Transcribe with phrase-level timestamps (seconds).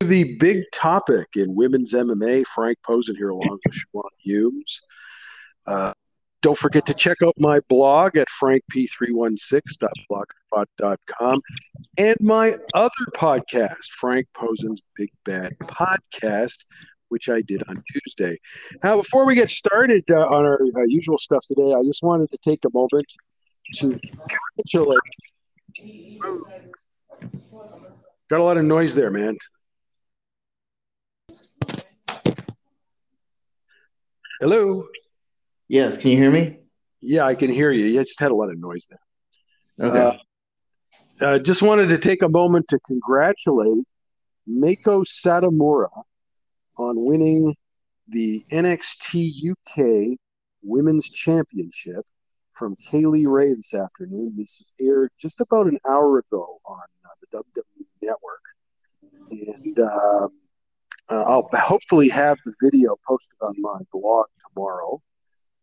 [0.00, 4.80] The big topic in women's MMA, Frank Posen here along with Siobhan Humes.
[5.66, 5.92] Uh,
[6.42, 11.40] don't forget to check out my blog at frankp316.blogspot.com
[11.98, 16.64] and my other podcast, Frank Posen's Big Bad Podcast,
[17.08, 18.38] which I did on Tuesday.
[18.82, 22.30] Now, before we get started uh, on our uh, usual stuff today, I just wanted
[22.30, 23.12] to take a moment
[23.74, 24.98] to congratulate.
[28.28, 29.36] Got a lot of noise there, man.
[34.40, 34.86] Hello.
[35.68, 36.58] Yes, can you hear me?
[37.00, 37.86] Yeah, I can hear you.
[37.86, 39.88] You just had a lot of noise there.
[39.88, 40.18] Okay.
[41.20, 43.84] Uh, uh, just wanted to take a moment to congratulate
[44.48, 45.90] Meiko Satomura
[46.76, 47.54] on winning
[48.08, 50.18] the NXT UK
[50.62, 52.04] Women's Championship
[52.52, 54.34] from Kay Lee Ray this afternoon.
[54.36, 58.42] This aired just about an hour ago on uh, the WWE Network.
[59.30, 60.30] And um,
[61.08, 65.00] uh, I'll hopefully have the video posted on my blog tomorrow.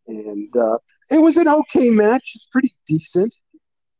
[0.07, 0.77] And uh,
[1.11, 2.31] it was an okay match.
[2.35, 3.35] It's pretty decent.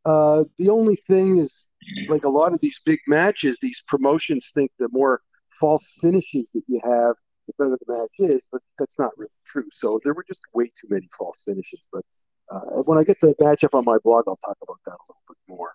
[0.06, 1.68] Uh, the only thing is,
[2.08, 5.22] like a lot of these big matches, these promotions think the more
[5.60, 7.16] false finishes that you have,
[7.48, 9.68] the better the match is, but that's not really true.
[9.72, 11.88] So there were just way too many false finishes.
[11.92, 12.04] But
[12.50, 15.24] uh, when I get the matchup on my blog, I'll talk about that a little
[15.28, 15.74] bit more.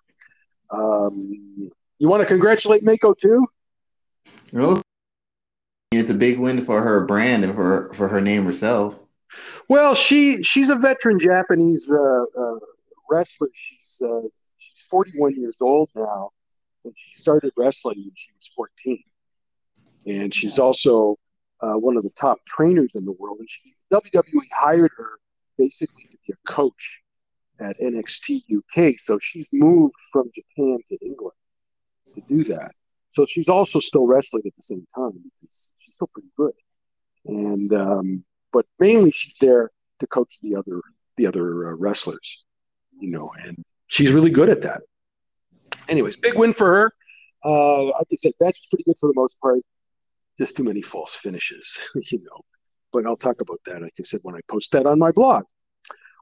[0.69, 3.45] Um, you want to congratulate Meiko too?
[4.55, 4.81] Oh,
[5.91, 8.97] it's a big win for her brand and for for her name herself.
[9.69, 12.59] Well, she she's a veteran Japanese uh, uh,
[13.09, 13.49] wrestler.
[13.53, 14.21] She's uh,
[14.57, 16.31] she's 41 years old now,
[16.83, 18.97] and she started wrestling when she was 14.
[20.05, 21.17] And she's also
[21.61, 23.37] uh, one of the top trainers in the world.
[23.39, 25.19] And she WWE hired her
[25.57, 27.01] basically to be a coach
[27.59, 28.95] at NXT UK.
[28.97, 31.37] So she's moved from Japan to England
[32.15, 32.71] to do that.
[33.11, 36.53] So she's also still wrestling at the same time because she's still pretty good.
[37.25, 40.81] And um, but mainly she's there to coach the other
[41.15, 42.43] the other uh, wrestlers,
[42.99, 44.81] you know, and she's really good at that.
[45.87, 46.91] Anyways, big win for her.
[47.45, 49.59] Uh, like I said, that's pretty good for the most part.
[50.39, 52.41] Just too many false finishes, you know.
[52.93, 55.43] But I'll talk about that, like I said, when I post that on my blog.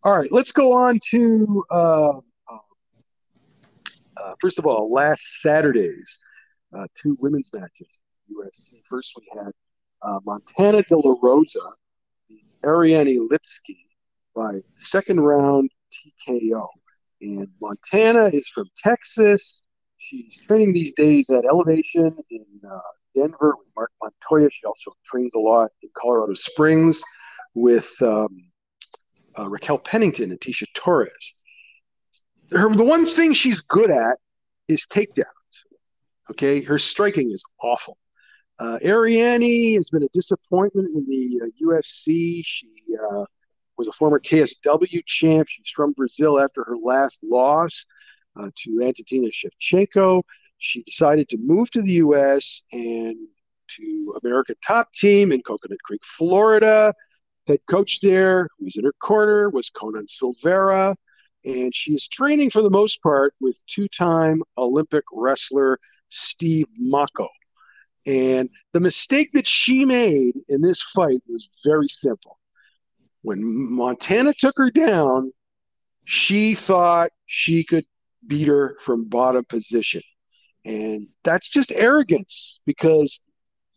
[0.03, 2.13] All right, let's go on to uh,
[4.21, 6.19] uh, first of all, last Saturday's
[6.75, 7.99] uh, two women's matches.
[8.31, 8.83] UFC.
[8.87, 9.51] First, we had
[10.01, 11.59] uh, Montana De La Rosa,
[12.29, 13.77] the Ariane Lipski
[14.35, 16.67] by second round TKO.
[17.21, 19.61] And Montana is from Texas.
[19.97, 22.79] She's training these days at Elevation in uh,
[23.15, 24.49] Denver with Mark Montoya.
[24.49, 27.01] She also trains a lot in Colorado Springs
[27.53, 28.29] with um,
[29.37, 31.41] uh, Raquel Pennington and Tecia Torres.
[32.51, 34.17] Her, the one thing she's good at
[34.67, 35.25] is takedowns.
[36.29, 37.97] Okay, her striking is awful.
[38.59, 42.41] Uh, has been a disappointment in the uh, UFC.
[42.45, 43.25] She uh,
[43.77, 45.47] was a former KSW champ.
[45.47, 47.85] She's from Brazil after her last loss
[48.35, 50.21] uh, to Antonina Shevchenko.
[50.61, 52.61] She decided to move to the U.S.
[52.71, 53.15] and
[53.77, 56.93] to American Top Team in Coconut Creek, Florida.
[57.47, 60.95] Head coach there, who was in her corner, was Conan Silveira.
[61.43, 65.79] And she is training for the most part with two time Olympic wrestler
[66.09, 67.27] Steve Mocco.
[68.05, 72.37] And the mistake that she made in this fight was very simple.
[73.23, 75.31] When Montana took her down,
[76.05, 77.85] she thought she could
[78.27, 80.03] beat her from bottom position.
[80.65, 83.19] And that's just arrogance because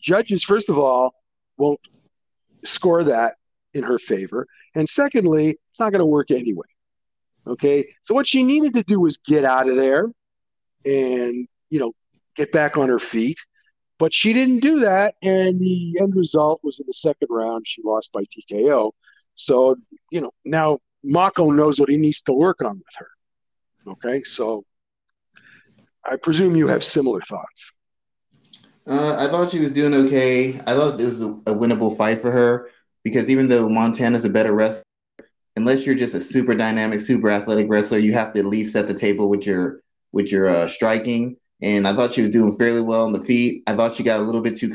[0.00, 1.14] judges, first of all,
[1.56, 1.80] won't
[2.64, 3.36] score that
[3.72, 4.46] in her favor.
[4.74, 6.66] And secondly, it's not going to work anyway.
[7.46, 7.86] Okay.
[8.02, 10.10] So what she needed to do was get out of there
[10.84, 11.92] and, you know,
[12.36, 13.38] get back on her feet.
[13.98, 15.14] But she didn't do that.
[15.22, 18.92] And the end result was in the second round, she lost by TKO.
[19.36, 19.76] So,
[20.10, 23.08] you know, now Mocco knows what he needs to work on with her.
[23.86, 24.22] Okay.
[24.24, 24.64] So
[26.04, 27.72] I presume you have similar thoughts.
[28.86, 30.56] Uh, I thought she was doing okay.
[30.66, 32.70] I thought this was a, a winnable fight for her
[33.02, 34.84] because even though Montana's a better wrestler,
[35.56, 38.86] unless you're just a super dynamic, super athletic wrestler, you have to at least set
[38.86, 39.80] the table with your
[40.12, 41.36] with your uh, striking.
[41.62, 43.62] And I thought she was doing fairly well on the feet.
[43.66, 44.74] I thought she got a little bit too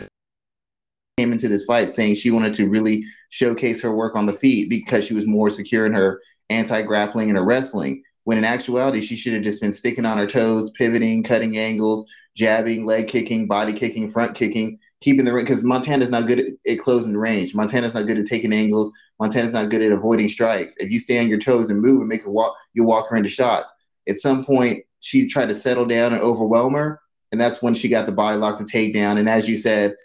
[1.20, 4.70] came into this fight saying she wanted to really showcase her work on the feet
[4.70, 8.02] because she was more secure in her anti-grappling and her wrestling.
[8.30, 12.08] When in actuality, she should have just been sticking on her toes, pivoting, cutting angles,
[12.36, 15.46] jabbing, leg kicking, body kicking, front kicking, keeping the ring.
[15.46, 17.56] Because Montana's not good at, closing the range.
[17.56, 18.92] Montana's not good at taking angles.
[19.20, 20.76] Montana's not good at avoiding strikes.
[20.78, 23.18] If you stay on your toes and move and make a walk, you walk her
[23.18, 23.74] into shots.
[24.08, 27.02] At some point, she tried to settle down and overwhelm her,
[27.32, 29.18] and that's when she got the body lock to take down.
[29.18, 29.96] And as you said,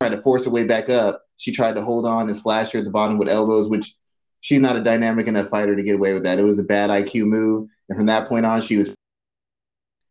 [0.00, 1.20] tried to force her way back up.
[1.36, 3.96] She tried to hold on and slash her at the bottom with elbows, which
[4.42, 6.38] she's not a dynamic enough fighter to get away with that.
[6.38, 8.94] It was a bad IQ move, and from that point on, she was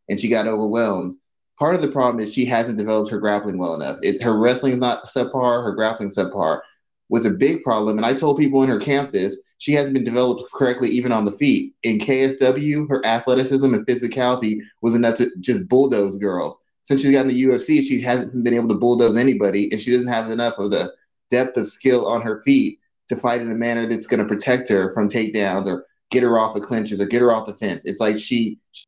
[0.09, 1.13] and she got overwhelmed.
[1.59, 3.97] Part of the problem is she hasn't developed her grappling well enough.
[4.01, 6.61] It, her wrestling's not subpar, her grappling subpar.
[7.07, 10.03] What's a big problem, and I told people in her camp this, she hasn't been
[10.03, 11.75] developed correctly even on the feet.
[11.83, 16.63] In KSW, her athleticism and physicality was enough to just bulldoze girls.
[16.83, 20.07] Since she's gotten the UFC, she hasn't been able to bulldoze anybody, and she doesn't
[20.07, 20.91] have enough of the
[21.29, 22.79] depth of skill on her feet
[23.11, 26.39] to fight in a manner that's going to protect her from takedowns or get her
[26.39, 27.85] off the clinches or get her off the fence.
[27.85, 28.85] It's like she, she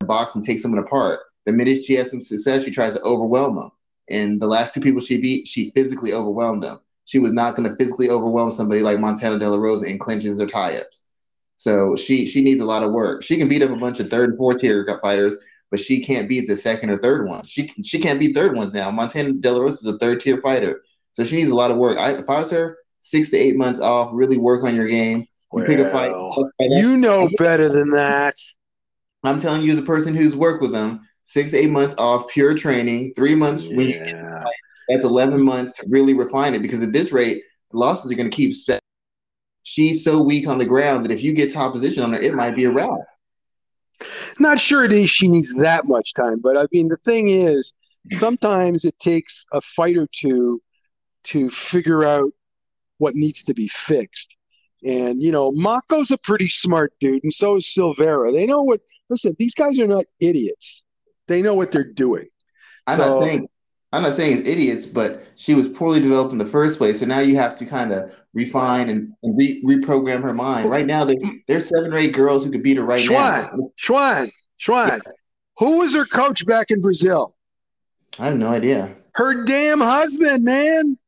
[0.00, 1.20] box and take someone apart.
[1.44, 3.70] The minute she has some success, she tries to overwhelm them.
[4.08, 6.78] And the last two people she beat, she physically overwhelmed them.
[7.06, 10.40] She was not going to physically overwhelm somebody like Montana De La Rosa in clinches
[10.40, 11.06] or tie-ups.
[11.56, 13.22] So she she needs a lot of work.
[13.22, 15.36] She can beat up a bunch of third and fourth tier fighters,
[15.70, 17.48] but she can't beat the second or third ones.
[17.48, 18.90] She she can't beat third ones now.
[18.90, 21.78] Montana De La Rosa is a third tier fighter, so she needs a lot of
[21.78, 21.96] work.
[21.98, 25.26] I, if I was her, six to eight months off, really work on your game.
[25.52, 26.10] Well, pick a fight.
[26.58, 28.34] You know better than that.
[29.22, 32.28] I'm telling you, as a person who's worked with them, six to eight months off
[32.28, 33.76] pure training, three months yeah.
[33.76, 34.44] when
[34.88, 37.42] that's 11 months to really refine it because at this rate,
[37.72, 38.54] losses are going to keep.
[38.54, 38.80] Set.
[39.62, 42.34] She's so weak on the ground that if you get top position on her, it
[42.34, 42.88] might be a wrap.
[44.38, 47.72] Not sure it is she needs that much time, but I mean, the thing is,
[48.12, 50.60] sometimes it takes a fight or two
[51.24, 52.30] to figure out
[52.98, 54.34] what needs to be fixed.
[54.84, 58.32] And, you know, Mocco's a pretty smart dude, and so is Silveira.
[58.32, 60.82] They know what listen, these guys are not idiots.
[61.28, 62.26] They know what they're doing.
[62.86, 63.48] I'm so, not saying
[63.92, 67.00] I'm not saying it's idiots, but she was poorly developed in the first place.
[67.00, 70.68] So now you have to kind of refine and, and re- reprogram her mind.
[70.68, 71.16] Right now, there,
[71.48, 73.70] there's seven or eight girls who could beat her right Schwan, now.
[73.80, 75.00] Schwan, Schwan.
[75.04, 75.12] Yeah.
[75.58, 77.34] Who was her coach back in Brazil?
[78.18, 78.94] I have no idea.
[79.12, 80.98] Her damn husband, man.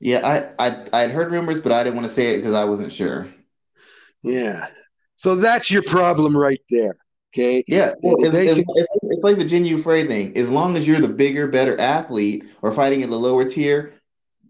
[0.00, 2.64] Yeah, I I I'd heard rumors, but I didn't want to say it because I
[2.64, 3.28] wasn't sure.
[4.22, 4.66] Yeah.
[5.16, 6.94] So that's your problem right there.
[7.34, 7.64] Okay.
[7.66, 7.92] Yeah.
[8.02, 8.68] Well, it's, it's,
[9.02, 10.36] it's, like the Jinh Yu Frey thing.
[10.36, 13.94] As long as you're the bigger, better athlete or fighting in the lower tier,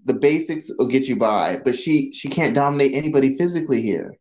[0.04, 1.60] the basics will get you by.
[1.64, 4.14] But she she can't dominate anybody physically here.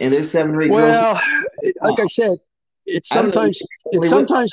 [0.00, 1.74] And there's seven or eight well, girls.
[1.82, 2.38] like I said,
[2.84, 4.52] it's sometimes it's sometimes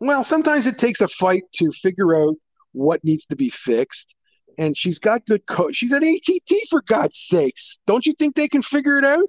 [0.00, 2.34] well, sometimes it takes a fight to figure out
[2.72, 4.14] what needs to be fixed.
[4.58, 5.76] And she's got good coach.
[5.76, 7.78] She's at ATT for God's sakes.
[7.86, 9.28] Don't you think they can figure it out?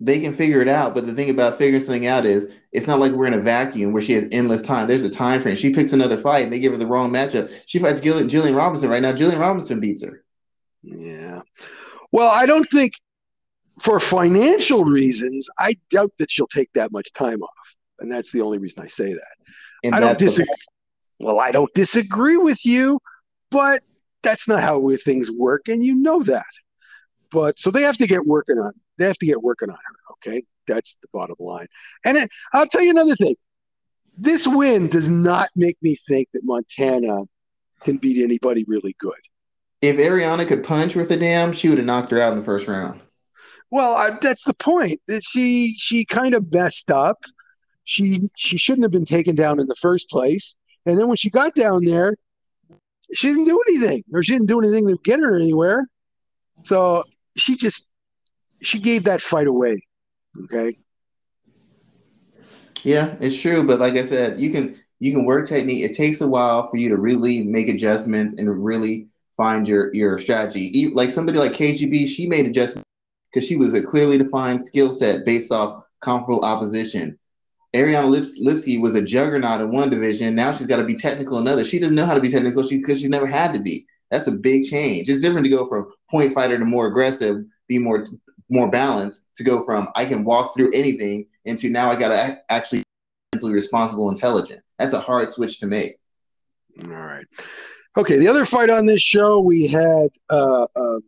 [0.00, 0.94] they can figure it out.
[0.94, 3.92] But the thing about figuring something out is it's not like we're in a vacuum
[3.92, 4.86] where she has endless time.
[4.86, 5.56] There's a time frame.
[5.56, 7.52] She picks another fight and they give her the wrong matchup.
[7.66, 9.12] She fights Gillian, Jillian Robinson right now.
[9.12, 10.24] Gillian Robertson beats her.
[10.82, 11.40] Yeah.
[12.12, 12.92] Well, I don't think
[13.80, 17.76] for financial reasons, I doubt that she'll take that much time off.
[18.00, 19.36] And that's the only reason I say that.
[19.82, 20.52] And I don't disagree.
[21.20, 22.98] Well, I don't disagree with you,
[23.50, 23.82] but
[24.24, 25.68] that's not how things work.
[25.68, 26.44] And you know that.
[27.30, 30.12] But so they have to get working on they have to get working on her.
[30.12, 31.66] Okay, that's the bottom line.
[32.04, 33.36] And it, I'll tell you another thing.
[34.16, 37.22] This win does not make me think that Montana
[37.80, 39.12] can beat anybody really good.
[39.82, 42.44] If Ariane could punch with a damn, she would have knocked her out in the
[42.44, 43.00] first round.
[43.70, 45.00] Well, uh, that's the point.
[45.20, 47.18] She she kind of messed up.
[47.84, 50.54] She she shouldn't have been taken down in the first place.
[50.86, 52.14] And then when she got down there,
[53.14, 55.86] she didn't do anything, or she didn't do anything to get her anywhere.
[56.62, 57.04] So
[57.36, 57.86] she just
[58.62, 59.82] she gave that fight away.
[60.44, 60.76] Okay.
[62.82, 65.84] Yeah, it's true, but like I said, you can you can work technique.
[65.84, 70.18] It takes a while for you to really make adjustments and really find your your
[70.18, 70.90] strategy.
[70.92, 72.88] Like somebody like KGB, she made adjustments
[73.32, 77.18] because she was a clearly defined skill set based off comparable opposition.
[77.74, 80.34] Ariane Lips- Lipski was a juggernaut in one division.
[80.34, 81.64] Now she's got to be technical in another.
[81.64, 83.86] She doesn't know how to be technical because she's never had to be.
[84.10, 85.08] That's a big change.
[85.08, 88.06] It's different to go from point fighter to more aggressive, be more
[88.50, 92.38] more balance to go from I can walk through anything into now I got to
[92.50, 92.84] actually
[93.32, 94.62] mentally responsible, intelligent.
[94.78, 95.92] That's a hard switch to make.
[96.84, 97.26] All right.
[97.96, 98.18] Okay.
[98.18, 101.00] The other fight on this show, we had uh, um,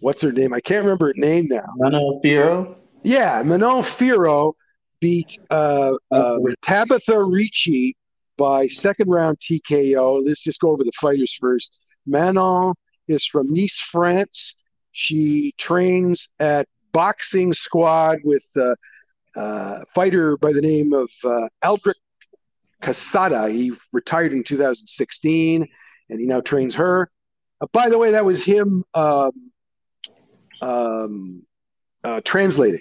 [0.00, 0.54] what's her name?
[0.54, 1.66] I can't remember her name now.
[1.76, 2.76] Manon Fiorot.
[3.02, 4.54] Yeah, Manon Fiorot
[5.02, 7.94] beat uh, uh, Tabatha Ricci
[8.38, 10.24] by second round TKO.
[10.24, 11.76] Let's just go over the fighters first.
[12.06, 12.72] Manon
[13.08, 14.54] is from Nice, France.
[14.92, 18.76] She trains at Boxing Squad with a
[19.34, 21.96] uh, fighter by the name of uh, Aldrich
[22.80, 23.50] Casada.
[23.50, 25.66] He retired in 2016,
[26.10, 27.10] and he now trains her.
[27.60, 29.32] Uh, by the way, that was him um,
[30.60, 31.42] um,
[32.04, 32.80] uh, translating.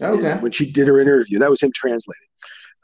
[0.00, 0.38] Okay.
[0.40, 2.26] When she did her interview, that was him translating.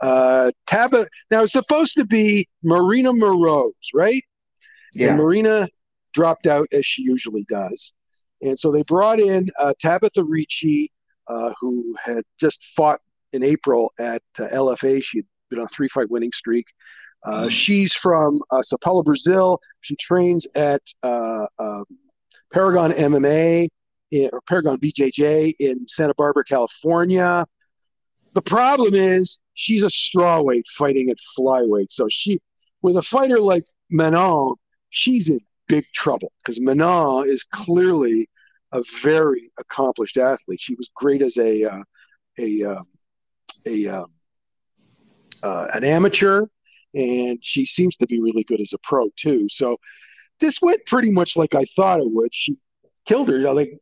[0.00, 1.06] Uh, Tabatha.
[1.30, 4.22] Now it's supposed to be Marina Moroz, right?
[4.94, 5.08] Yeah.
[5.08, 5.68] And Marina
[6.14, 7.92] dropped out as she usually does,
[8.40, 10.92] and so they brought in uh, Tabatha Ricci,
[11.26, 13.00] uh, who had just fought
[13.32, 15.02] in April at uh, LFA.
[15.02, 16.66] She'd been on a three-fight winning streak.
[17.24, 17.50] Uh, Mhm.
[17.50, 19.60] She's from uh, Sao Paulo, Brazil.
[19.80, 21.84] She trains at uh, um,
[22.52, 23.68] Paragon MMA
[24.10, 27.46] in, or Paragon BJJ in Santa Barbara, California.
[28.34, 31.90] The problem is she's a strawweight fighting at flyweight.
[31.90, 32.40] So she,
[32.82, 34.54] with a fighter like Manon,
[34.90, 38.28] she's in big trouble because Manon is clearly
[38.72, 40.60] a very accomplished athlete.
[40.60, 41.82] She was great as a uh,
[42.38, 42.84] a um,
[43.66, 44.06] a um,
[45.42, 46.46] uh, an amateur,
[46.94, 49.48] and she seems to be really good as a pro too.
[49.48, 49.78] So
[50.40, 52.34] this went pretty much like I thought it would.
[52.34, 52.56] She
[53.06, 53.38] killed her.
[53.52, 53.78] Like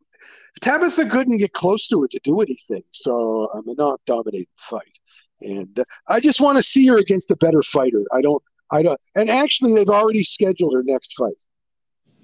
[0.60, 4.98] Tabatha couldn't get close to her to do anything, so I'm not dominated fight.
[5.40, 8.04] And uh, I just want to see her against a better fighter.
[8.12, 8.42] I don't.
[8.70, 9.00] I don't.
[9.14, 11.36] And actually, they've already scheduled her next fight.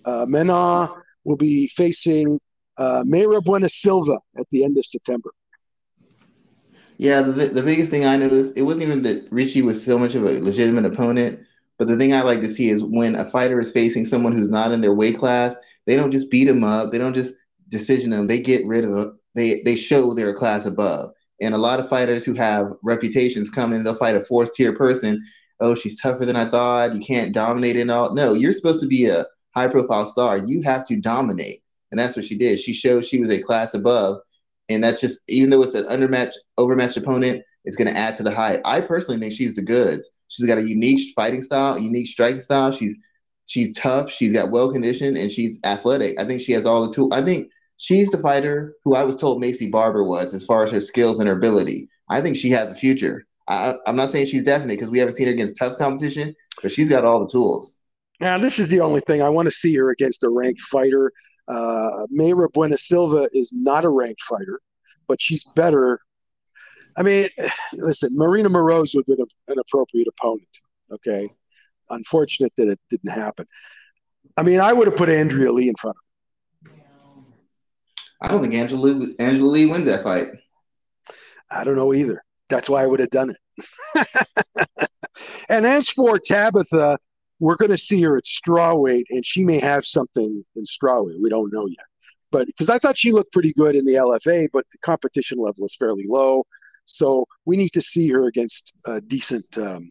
[0.04, 0.88] Uh, Mena
[1.24, 2.40] will be facing
[2.78, 5.30] uh, Mayra Bueno Silva at the end of September.
[6.98, 10.14] Yeah, the, the biggest thing I noticed, it wasn't even that Ricci was so much
[10.14, 11.40] of a legitimate opponent,
[11.78, 14.48] but the thing I like to see is when a fighter is facing someone who's
[14.48, 17.34] not in their weight class, they don't just beat them up, they don't just
[17.73, 21.11] decision and they get rid of they, they show they're a class above.
[21.41, 24.73] And a lot of fighters who have reputations come in, they'll fight a fourth tier
[24.73, 25.25] person.
[25.59, 26.95] Oh, she's tougher than I thought.
[26.95, 28.14] You can't dominate and all.
[28.14, 29.26] No, you're supposed to be a
[29.57, 30.38] high profile star.
[30.38, 31.61] You have to dominate.
[31.91, 32.61] And that's what she did.
[32.61, 34.19] She showed she was a class above.
[34.69, 38.23] And that's just, even though it's an undermatched, overmatched opponent, it's going to add to
[38.23, 38.61] the hype.
[38.64, 40.11] I personally think she's the goods.
[40.29, 42.71] She's got a unique fighting style, unique striking style.
[42.73, 42.97] She's
[43.47, 44.11] she's tough.
[44.11, 46.19] She's got well conditioned, and she's athletic.
[46.19, 47.11] I think she has all the tools.
[47.12, 47.50] I think
[47.82, 51.18] she's the fighter who I was told Maycee Barber was as far as her skills
[51.18, 51.88] and her ability.
[52.08, 53.26] I think she has a future.
[53.48, 56.70] I, I'm not saying she's definite because we haven't seen her against tough competition, but
[56.70, 57.80] she's got all the tools.
[58.20, 61.12] Now, this is the only thing I want to see her against a ranked fighter.
[61.48, 64.60] Uh, Mayra Bueno Silva is not a ranked fighter,
[65.08, 65.98] but she's better.
[66.96, 67.28] I mean,
[67.72, 70.46] listen, Marina Moroz would have been an appropriate opponent.
[70.92, 71.28] Okay.
[71.90, 73.46] Unfortunate that it didn't happen.
[74.36, 76.12] I mean, I would have put Andrea Lee in front of
[78.23, 80.29] I don't think Angela, Angela Lee wins that fight.
[81.50, 82.23] I don't know either.
[82.49, 84.88] That's why I would have done it.
[85.49, 86.99] and as for Tabatha,
[87.41, 91.21] we're going to see her at strawweight, and she may have something in strawweight.
[91.21, 91.85] We don't know yet.
[92.31, 95.67] But because I thought she looked pretty good in the LFA, but the competition level
[95.67, 96.45] is fairly low.
[96.85, 99.91] So we need to see her against uh, decent um,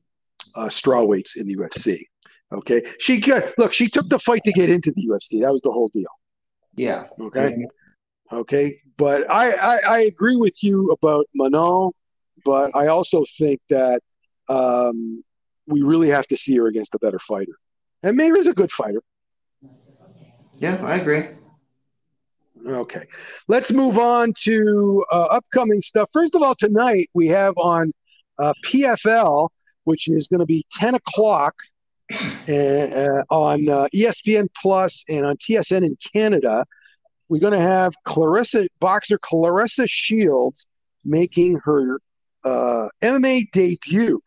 [0.55, 2.03] uh, strawweights in the UFC.
[2.53, 2.81] Okay.
[2.99, 5.41] She got, look, she took the fight to get into the UFC.
[5.41, 6.09] That was the whole deal.
[6.75, 7.05] Yeah.
[7.19, 7.65] Okay.
[8.31, 8.79] Okay.
[8.97, 11.91] But I, I, I agree with you about Manon,
[12.45, 14.01] but I also think that
[14.47, 15.23] um,
[15.67, 17.53] we really have to see her against a better fighter.
[18.03, 19.01] And Mayra's a good fighter.
[20.57, 21.23] Yeah, I agree.
[22.65, 23.05] Okay.
[23.47, 26.09] Let's move on to uh, upcoming stuff.
[26.13, 27.91] First of all, tonight we have on
[28.37, 29.49] uh, PFL,
[29.85, 31.55] which is going to be 10 o'clock
[32.47, 36.65] uh, uh, on uh, ESPN Plus and on TSN in Canada.
[37.31, 40.65] We're going to have Claressa, boxer Claressa Shields,
[41.05, 42.01] making her
[42.43, 44.21] uh, MMA debut.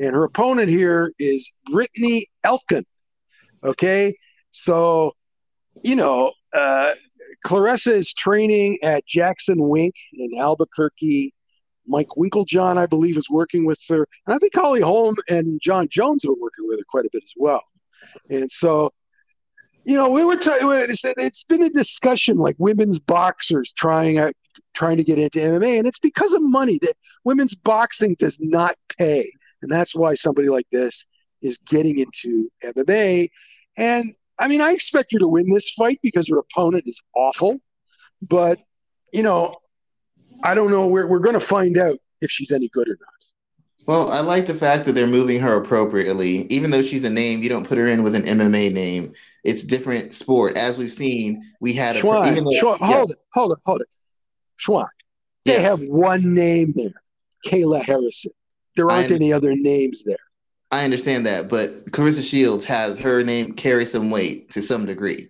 [0.00, 2.82] And her opponent here is Brittany Elkin.
[3.62, 4.16] Okay.
[4.50, 5.12] So,
[5.84, 6.94] you know, uh,
[7.46, 11.32] Claressa is training at Jackson Wink in Albuquerque.
[11.86, 14.08] Mike Winkeljohn, I believe, is working with her.
[14.26, 17.22] And I think Holly Holm and Jon Jones are working with her quite a bit
[17.22, 17.62] as well.
[18.28, 18.90] And so,
[19.84, 20.68] you know, we were talking.
[20.70, 24.34] It's been a discussion like women's boxers trying out,
[24.74, 26.78] trying to get into MMA, and it's because of money.
[26.82, 29.30] That women's boxing does not pay,
[29.62, 31.04] and that's why somebody like this
[31.42, 33.28] is getting into MMA.
[33.76, 34.04] And
[34.38, 37.56] I mean, I expect her to win this fight because her opponent is awful.
[38.22, 38.60] But,
[39.12, 39.56] you know,
[40.42, 40.88] I don't know.
[40.88, 43.13] We're, we're going to find out if she's any good or not.
[43.86, 46.46] Well, I like the fact that they're moving her appropriately.
[46.52, 49.12] Even though she's a name, you don't put her in with an MMA name.
[49.44, 50.56] It's different sport.
[50.56, 52.00] As we've seen, we had a.
[52.00, 53.88] Schwan, even though- yeah, hold it, hold it, hold it.
[54.58, 54.88] Schwan,
[55.44, 55.80] they yes.
[55.80, 56.94] have one name there
[57.44, 58.32] Kayla Harrison.
[58.76, 60.16] There aren't any other names there.
[60.70, 65.28] I understand that, but Claressa Shields has her name carry some weight to some degree.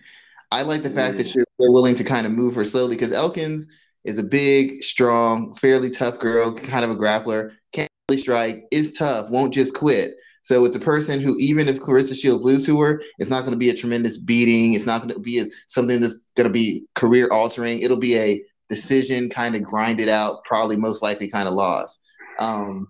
[0.50, 1.34] I like the fact that mm.
[1.34, 3.68] you're, they're willing to kind of move her slowly because Elkins
[4.04, 9.30] is a big, strong, fairly tough girl, kind of a grappler, can't strike, is tough,
[9.30, 10.12] won't just quit.
[10.42, 13.52] So it's a person who, even if Claressa Shields lose to her, it's not going
[13.52, 14.74] to be a tremendous beating.
[14.74, 17.80] It's not going to be a, something that's going to be career altering.
[17.80, 21.98] It'll be a decision, kind of grinded out, probably most likely kind of loss.
[22.38, 22.88] Um,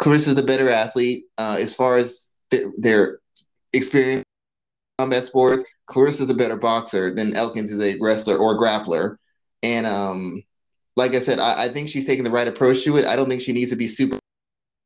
[0.00, 3.20] Claressa's the better athlete uh, as far as th- their
[3.72, 4.24] experience
[4.98, 5.64] combat sports.
[5.88, 9.16] Claressa's a better boxer than Elkins is a wrestler or grappler,
[9.62, 10.42] and um,
[10.96, 13.06] like I said, I, I think she's taking the right approach to it.
[13.06, 14.18] I don't think she needs to be super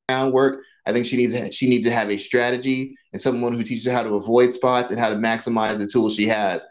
[0.09, 0.63] work.
[0.87, 3.93] I think she needs she needs to have a strategy and someone who teaches her
[3.93, 6.65] how to avoid spots and how to maximize the tools she has.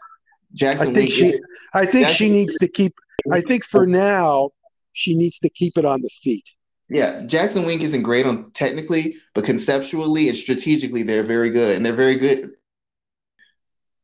[0.54, 1.40] Jackson, I think Wink, she,
[1.74, 2.94] I think Jackson, she needs to keep.
[3.30, 4.50] I think for now,
[4.92, 6.48] she needs to keep it on the feet.
[6.88, 11.84] Yeah, Jackson Wink isn't great on technically, but conceptually and strategically, they're very good, and
[11.84, 12.52] they're very good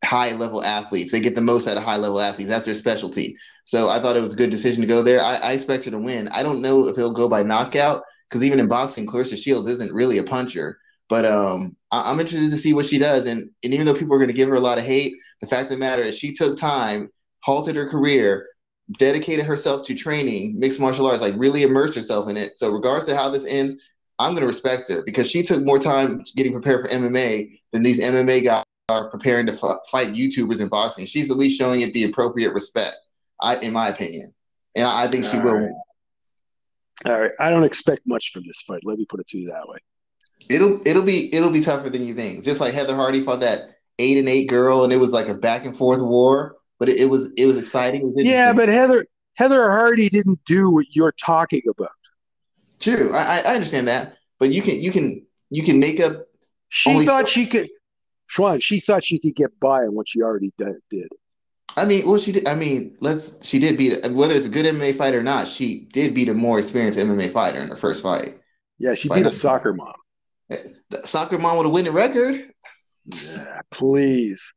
[0.05, 1.12] high level athletes.
[1.12, 2.51] They get the most out of high level athletes.
[2.51, 3.37] That's their specialty.
[3.65, 5.23] So I thought it was a good decision to go there.
[5.23, 6.29] I, I expect her to win.
[6.29, 9.93] I don't know if he'll go by knockout because even in boxing, Claressa Shields isn't
[9.93, 10.79] really a puncher.
[11.11, 13.27] But um, I, am interested to see what she does.
[13.27, 15.12] And, and even though people are going to give her a lot of hate,
[15.43, 17.11] the fact of the matter is she took time,
[17.41, 18.47] halted her career,
[18.93, 22.57] dedicated herself to training mixed martial arts, like really immersed herself in it.
[22.57, 23.77] So regardless of how this ends,
[24.19, 27.83] I'm going to respect her because she took more time getting prepared for MMA than
[27.83, 31.05] these MMA guys are preparing to f- fight YouTubers in boxing.
[31.05, 32.97] She's at least showing it the appropriate respect,
[33.43, 34.33] I, in my opinion,
[34.75, 35.59] and I, I think she All will.
[35.59, 35.73] Right.
[37.04, 38.80] All right, I don't expect much from this fight.
[38.85, 39.78] Let me put it to you that way.
[40.49, 42.44] It'll it'll be it'll be tougher than you think.
[42.44, 45.35] Just like Heather Hardy fought that eight and eight girl, and it was like a
[45.35, 46.56] back and forth war.
[46.78, 48.12] But it, it was it was exciting.
[48.16, 49.06] It yeah, but Heather
[49.37, 51.90] Heather Hardy didn't do what you're talking about.
[52.80, 56.26] True, I, I understand that, but you can you can you can make up.
[56.68, 57.68] She thought she could.
[58.30, 61.09] Schwan, she thought she could get by on what she already did.
[61.76, 62.47] I mean, well, she did.
[62.47, 63.47] I mean, let's.
[63.47, 65.49] She did beat whether it's a good MMA fight or not.
[65.49, 68.38] She did beat a more experienced MMA fighter in her first fight.
[68.79, 69.95] Yeah, she beat a soccer mom.
[70.49, 72.50] The soccer mom with a winning record.
[73.07, 74.52] Yeah, please.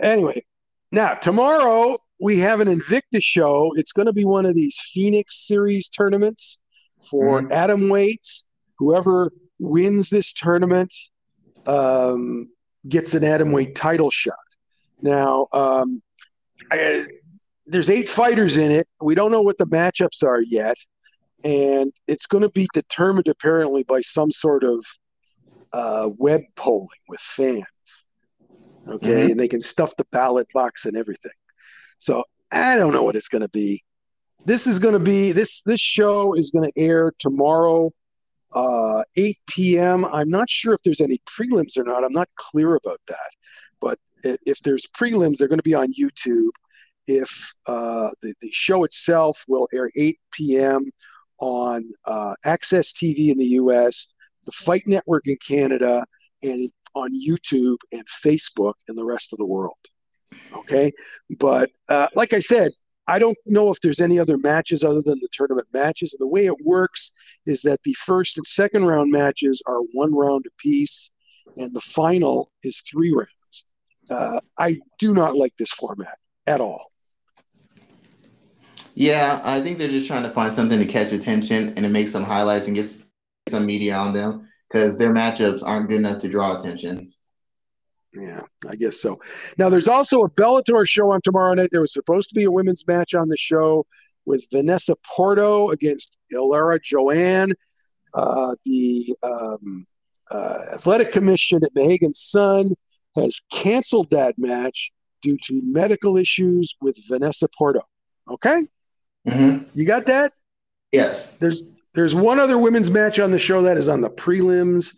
[0.00, 0.44] Anyway,
[0.90, 3.72] now tomorrow we have an Invicta show.
[3.74, 6.58] It's going to be one of these Phoenix Series tournaments
[7.10, 7.52] for mm-hmm.
[7.52, 8.44] atom weights.
[8.78, 10.92] Whoever wins this tournament
[11.66, 12.48] um,
[12.88, 14.34] gets an atom weight title shot.
[15.02, 16.00] Now, um,
[16.72, 17.06] I,
[17.66, 18.88] there's eight fighters in it.
[19.00, 20.76] We don't know what the matchups are yet,
[21.44, 24.84] and it's going to be determined apparently by some sort of
[25.72, 27.64] uh, web polling with fans.
[28.88, 29.30] Okay, mm-hmm.
[29.32, 31.32] and they can stuff the ballot box and everything.
[31.98, 33.82] So I don't know what it's going to be.
[34.44, 37.92] This is going to be this this show is going to air tomorrow,
[38.52, 40.04] uh, 8 p.m.
[40.04, 42.02] I'm not sure if there's any prelims or not.
[42.02, 43.30] I'm not clear about that,
[43.80, 46.50] but if there's prelims, they're going to be on YouTube.
[47.06, 50.90] If uh, the, the show itself will air 8 p.m.
[51.38, 54.06] on uh, AXS TV in the U.S.,
[54.44, 56.04] the Fight Network in Canada,
[56.42, 59.76] and on YouTube and Facebook in the rest of the world.
[60.54, 60.92] Okay,
[61.38, 62.72] but uh, like I said,
[63.08, 66.14] I don't know if there's any other matches other than the tournament matches.
[66.14, 67.10] And the way it works
[67.46, 71.10] is that the first and second round matches are one round apiece,
[71.56, 73.30] and the final is three rounds.
[74.12, 76.90] Uh, I do not like this format at all.
[78.94, 82.08] Yeah, I think they're just trying to find something to catch attention and to make
[82.08, 82.90] some highlights and get
[83.48, 87.12] some media on them because their matchups aren't good enough to draw attention.
[88.12, 89.18] Yeah, I guess so.
[89.56, 91.70] Now, there's also a Bellator show on tomorrow night.
[91.72, 93.86] There was supposed to be a women's match on the show
[94.26, 97.54] with Vanessa Porto against Ilara Joanne.
[98.12, 99.86] Uh, the um,
[100.30, 102.72] uh, Athletic Commission at Mohegan Sun
[103.16, 104.90] has canceled that match
[105.22, 107.82] due to medical issues with Vanessa Porto.
[108.28, 108.62] Okay,
[109.28, 109.64] mm-hmm.
[109.74, 110.32] you got that?
[110.92, 111.38] Yes.
[111.38, 111.62] There's
[111.94, 114.94] there's one other women's match on the show that is on the prelims.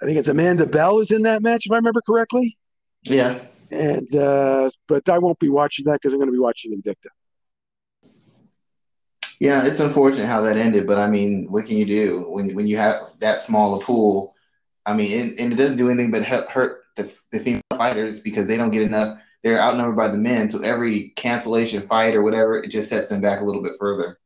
[0.00, 2.56] I think it's Amanda Bell is in that match if I remember correctly.
[3.02, 3.38] Yeah.
[3.70, 7.08] And uh, but I won't be watching that because I'm going to be watching Invicta.
[9.40, 12.66] Yeah, it's unfortunate how that ended, but I mean, what can you do when when
[12.66, 14.34] you have that small a pool?
[14.86, 18.46] I mean, and, and it doesn't do anything but hurt the, the female fighters because
[18.46, 19.18] they don't get enough.
[19.42, 20.48] They're outnumbered by the men.
[20.48, 24.18] So every cancellation fight or whatever, it just sets them back a little bit further.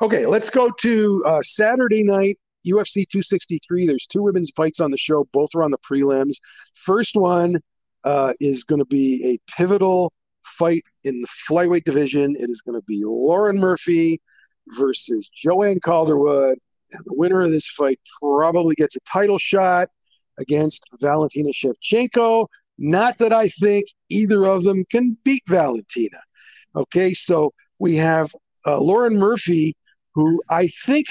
[0.00, 3.86] Okay, let's go to uh, Saturday night, UFC 263.
[3.86, 5.26] There's two women's fights on the show.
[5.32, 6.36] Both are on the prelims.
[6.74, 7.56] First one
[8.04, 10.12] uh, is going to be a pivotal
[10.44, 12.34] fight in the flyweight division.
[12.38, 14.20] It is going to be Lauren Murphy
[14.78, 16.56] versus Joanne Calderwood.
[16.92, 19.88] And the winner of this fight probably gets a title shot
[20.40, 22.46] against Valentina Shevchenko.
[22.78, 26.18] Not that I think either of them can beat Valentina.
[26.74, 28.34] Okay, so we have
[28.66, 29.76] uh, Lauren Murphy,
[30.14, 31.06] who I think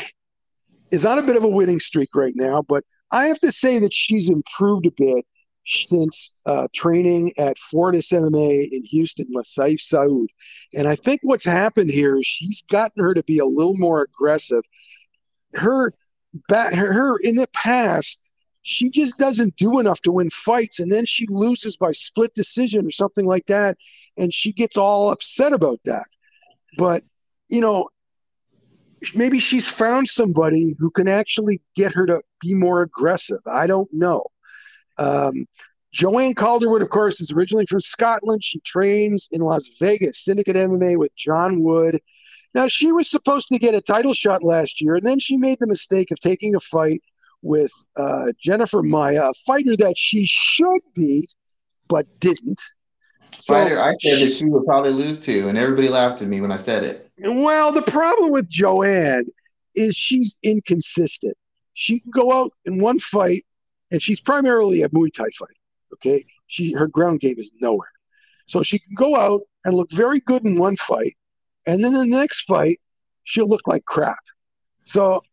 [0.91, 3.79] is on a bit of a winning streak right now, but I have to say
[3.79, 5.25] that she's improved a bit
[5.65, 10.27] since uh, training at Fortis MMA in Houston Sayif Saud.
[10.73, 14.01] And I think what's happened here is she's gotten her to be a little more
[14.01, 14.63] aggressive.
[15.53, 15.93] Her,
[16.49, 18.19] her in the past,
[18.61, 22.85] she just doesn't do enough to win fights and then she loses by split decision
[22.85, 23.77] or something like that
[24.17, 26.05] and she gets all upset about that.
[26.77, 27.03] But
[27.49, 27.89] you know
[29.15, 33.39] maybe she's found somebody who can actually get her to be more aggressive.
[33.47, 34.25] I don't know.
[34.97, 35.45] Um,
[35.91, 38.43] joanne calderwood of course is originally from scotland.
[38.43, 41.99] She trains in las vegas syndicate mma with john wood.
[42.53, 45.57] Now she was supposed to get a title shot last year and then she made
[45.59, 47.01] the mistake of taking a fight
[47.41, 51.33] with uh, Jennifer Maia, a fighter that she should beat
[51.89, 52.59] but didn't.
[53.39, 56.41] So fighter I said that she would probably lose to, and everybody laughed at me
[56.41, 57.09] when I said it.
[57.19, 59.25] Well, the problem with Joanne
[59.75, 61.35] is she's inconsistent.
[61.73, 63.45] She can go out in one fight,
[63.91, 65.53] and she's primarily a Muay Thai fighter.
[65.93, 67.91] Okay, she her ground game is nowhere,
[68.47, 71.15] so she can go out and look very good in one fight,
[71.65, 72.79] and then the next fight
[73.23, 74.19] she'll look like crap.
[74.83, 75.23] So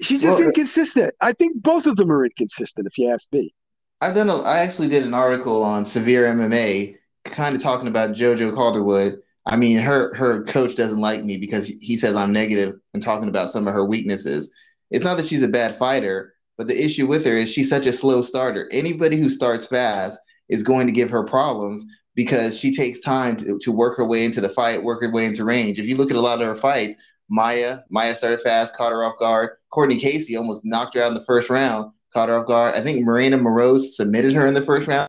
[0.00, 1.14] She's just well, uh, inconsistent.
[1.20, 3.54] I think both of them are inconsistent, if you ask me.
[4.00, 4.28] I've done.
[4.28, 9.20] A, I actually did an article on severe MMA, kind of talking about JoJo Calderwood.
[9.46, 13.28] I mean, her her coach doesn't like me because he says I'm negative and talking
[13.28, 14.52] about some of her weaknesses.
[14.90, 17.86] It's not that she's a bad fighter, but the issue with her is she's such
[17.86, 18.68] a slow starter.
[18.72, 21.84] Anybody who starts fast is going to give her problems
[22.14, 25.24] because she takes time to, to work her way into the fight, work her way
[25.24, 25.78] into range.
[25.78, 29.04] If you look at a lot of her fights, Maia, Maia started fast, caught her
[29.04, 29.50] off guard.
[29.70, 32.74] Courtney Casey almost knocked her out in the first round, caught her off guard.
[32.74, 35.08] I think Marina Moroz submitted her in the first round.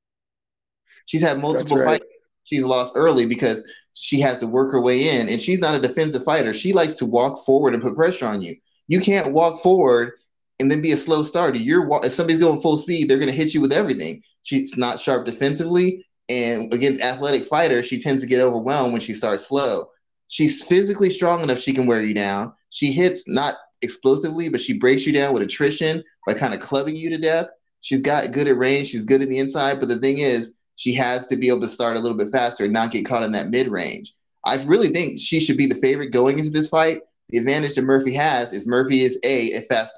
[1.06, 2.00] She's had multiple right.
[2.00, 2.14] fights.
[2.44, 5.80] She's lost early because she has to work her way in, and she's not a
[5.80, 6.54] defensive fighter.
[6.54, 8.56] She likes to walk forward and put pressure on you.
[8.88, 10.14] You can't walk forward
[10.60, 11.58] and then be a slow starter.
[11.58, 14.22] You're if somebody's going full speed, they're going to hit you with everything.
[14.44, 19.14] She's not sharp defensively, and against athletic fighters, she tends to get overwhelmed when she
[19.14, 19.90] starts slow.
[20.28, 22.54] She's physically strong enough she can wear you down.
[22.70, 26.96] She hits not explosively, but she breaks you down with attrition by kind of clubbing
[26.96, 27.50] you to death.
[27.82, 28.88] She's got good at range.
[28.88, 29.80] She's good in the inside.
[29.80, 32.66] But the thing is, she has to be able to start a little bit faster
[32.66, 34.14] and not get caught in that mid range.
[34.46, 37.02] I really think she should be the favorite going into this fight.
[37.30, 39.94] The advantage that Murphy has is Murphy is A, a fast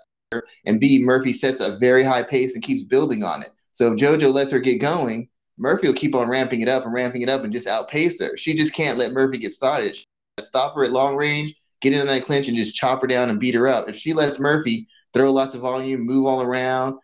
[0.66, 3.50] and B, Murphy sets a very high pace and keeps building on it.
[3.74, 6.94] So if JoJo lets her get going, Murphy will keep on ramping it up and
[6.94, 8.38] ramping it up and just outpace her.
[8.38, 9.98] She just can't let Murphy get started
[10.40, 13.40] stop her at long range, get into that clinch, and just chop her down and
[13.40, 13.90] beat her up.
[13.90, 16.98] If she lets Murphy throw lots of volume, move all around,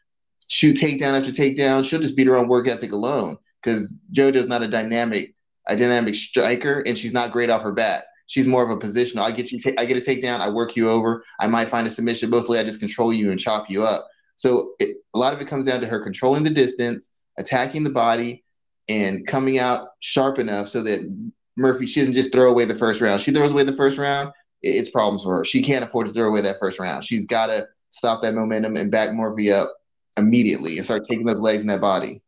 [0.48, 3.38] shoot takedown after takedown, she'll just beat her on work ethic alone.
[3.62, 5.34] Because JoJo's not a dynamic,
[5.68, 8.06] a dynamic striker, and she's not great off her bat.
[8.28, 9.22] She's more of a positional.
[9.22, 11.24] I get you, I get a takedown, I work you over.
[11.40, 12.30] I might find a submission.
[12.30, 14.08] Mostly, I just control you and chop you up.
[14.36, 17.90] So it, a lot of it comes down to her controlling the distance, attacking the
[17.90, 18.44] body,
[18.90, 23.02] and coming out sharp enough so that Murphy, she doesn't just throw away the first
[23.02, 23.20] round.
[23.20, 25.46] She throws away the first round, it's problems for her.
[25.46, 27.06] She can't afford to throw away that first round.
[27.06, 29.74] She's got to stop that momentum and back Murphy up
[30.18, 32.24] immediately and start taking those legs and that body.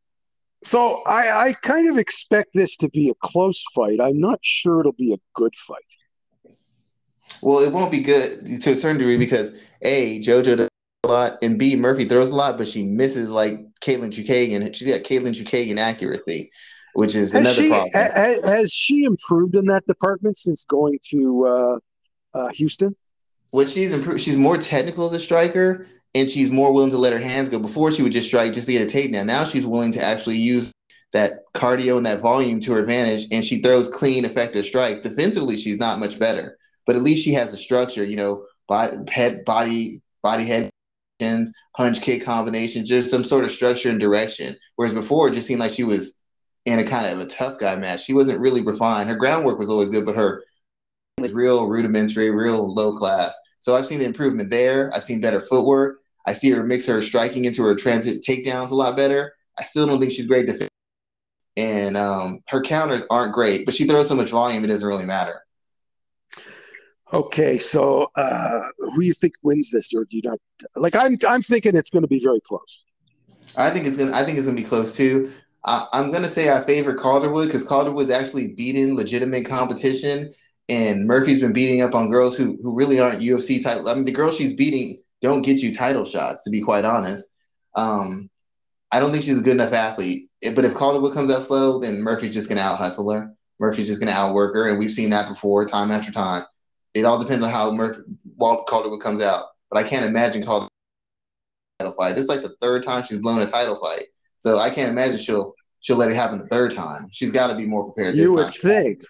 [0.63, 3.99] So I, I kind of expect this to be a close fight.
[4.01, 5.77] I'm not sure it'll be a good fight.
[7.41, 10.69] Well, it won't be good to a certain degree because A, JoJo does
[11.05, 14.75] a lot, and B, Murphy throws a lot, but she misses like Katlyn Chookagian.
[14.75, 16.51] She's got Katlyn Chookagian accuracy
[16.93, 17.91] which is has another she, problem.
[17.93, 21.79] Ha, has she improved in that department since going to uh,
[22.33, 22.95] uh, Houston?
[23.51, 27.13] What she's improved, she's more technical as a striker, and she's more willing to let
[27.13, 27.59] her hands go.
[27.59, 29.25] Before she would just strike just to get a takedown.
[29.25, 30.71] Now she's willing to actually use
[31.13, 35.01] that cardio and that volume to her advantage, and she throws clean, effective strikes.
[35.01, 38.05] Defensively, she's not much better, but at least she has a structure.
[38.05, 40.69] You know, body, head, body, body, head
[41.75, 44.55] punch kick combinations, just some sort of structure and direction.
[44.75, 46.21] Whereas before, it just seemed like she was
[46.65, 48.03] in a kind of a tough guy match.
[48.03, 49.09] She wasn't really refined.
[49.09, 50.43] Her groundwork was always good, but her
[51.21, 53.38] was real rudimentary, real low class.
[53.60, 54.91] So I've seen the improvement there.
[54.93, 55.99] I've seen better footwork.
[56.25, 59.34] I see her mix her striking into her transit takedowns a lot better.
[59.58, 60.69] I still don't think she's great defense.
[61.58, 65.05] And um, her counters aren't great, but she throws so much volume, it doesn't really
[65.05, 65.41] matter.
[67.12, 70.38] Okay, so uh, who do you think wins this, or do you not?
[70.75, 72.86] Like, I'm, I'm thinking it's going to be very close.
[73.58, 74.13] I think it's gonna.
[74.13, 75.32] I think it's gonna be close too.
[75.65, 80.32] I, am gonna say I favor Calderwood because Calderwood's actually beating legitimate competition,
[80.69, 83.82] and Murphy's been beating up on girls who who really aren't UFC type.
[83.86, 87.27] I mean, the girls she's beating don't get you title shots, to be quite honest.
[87.75, 88.29] Um,
[88.91, 90.29] I don't think she's a good enough athlete.
[90.55, 93.34] But if Calderwood comes out slow, then Murphy's just gonna out hustle her.
[93.60, 96.43] Murphy's just gonna outwork her, and we've seen that before, time after time.
[96.93, 98.01] It all depends on how Murphy
[98.38, 99.45] Walt Calderwood comes out.
[99.69, 100.69] But I can't imagine Calderwood
[101.79, 102.15] title fight.
[102.15, 104.08] This is like the third time she's blown a title fight.
[104.38, 107.08] So I can't imagine she'll she'll let it happen the third time.
[107.12, 108.15] She's got to be more prepared.
[108.15, 108.62] You would time.
[108.62, 109.03] think.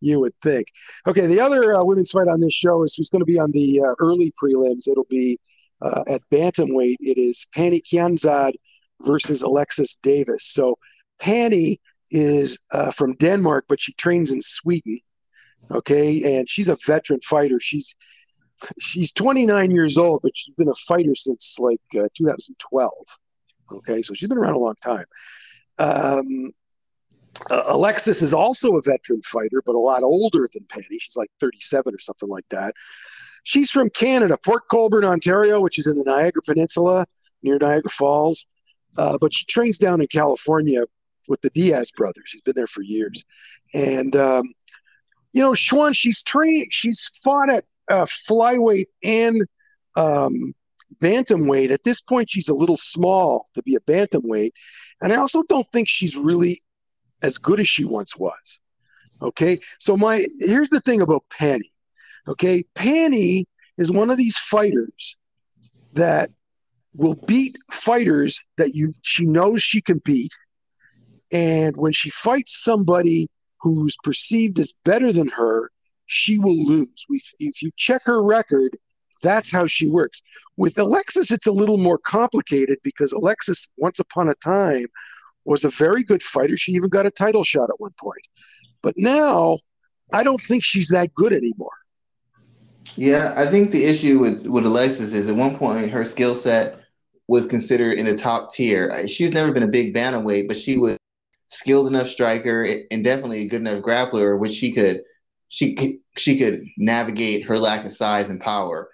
[0.00, 0.66] You would think.
[1.06, 3.50] Okay, the other uh, women's fight on this show is who's going to be on
[3.52, 4.88] the uh, early prelims.
[4.88, 5.38] It'll be
[5.80, 6.96] uh, at bantamweight.
[7.00, 8.52] It is Pannie Kianzad
[9.02, 10.44] versus Alexis Davis.
[10.44, 10.78] So
[11.18, 11.80] Pannie
[12.10, 14.98] is uh, from Denmark, but she trains in Sweden.
[15.70, 17.58] Okay, and she's a veteran fighter.
[17.58, 17.96] She's
[18.80, 22.92] she's 29 years old, but she's been a fighter since like uh, 2012.
[23.72, 25.06] Okay, so she's been around a long time.
[25.78, 26.52] Um,
[27.50, 30.98] uh, Alexis is also a veteran fighter, but a lot older than Pannie.
[30.98, 32.74] She's like 37 or something like that.
[33.44, 37.06] She's from Canada, Port Colborne, Ontario, which is in the Niagara Peninsula
[37.42, 38.46] near Niagara Falls.
[38.98, 40.82] Uh, but she trains down in California
[41.28, 42.24] with the Diaz brothers.
[42.26, 43.24] She's been there for years.
[43.74, 44.44] And, um,
[45.32, 49.42] you know, Schwan, she's trained, she's fought at uh, flyweight and
[49.96, 50.52] um,
[51.00, 51.70] bantamweight.
[51.70, 54.50] At this point, she's a little small to be a bantamweight.
[55.02, 56.60] And I also don't think she's really
[57.22, 58.60] as good as she once was.
[59.22, 59.58] Okay.
[59.78, 61.72] So my here's the thing about Pannie.
[62.28, 62.64] Okay.
[62.74, 63.46] Pannie
[63.78, 65.16] is one of these fighters
[65.94, 66.28] that
[66.94, 70.32] will beat fighters that you she knows she can beat.
[71.32, 73.28] And when she fights somebody
[73.60, 75.70] who's perceived as better than her,
[76.06, 77.06] she will lose.
[77.38, 78.76] If you check her record,
[79.22, 80.22] that's how she works.
[80.56, 84.86] With Alexis, it's a little more complicated because Alexis, once upon a time,
[85.46, 86.56] was a very good fighter.
[86.56, 88.26] She even got a title shot at one point.
[88.82, 89.58] But now,
[90.12, 91.70] I don't think she's that good anymore.
[92.94, 96.80] Yeah, I think the issue with, with Alexis is at one point her skill set
[97.28, 99.06] was considered in the top tier.
[99.08, 100.96] She's never been a big bantamweight, but she was
[101.48, 105.02] skilled enough striker and definitely a good enough grappler, which she could
[105.48, 108.88] she she could navigate her lack of size and power.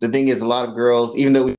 [0.00, 1.54] The thing is, a lot of girls, even though we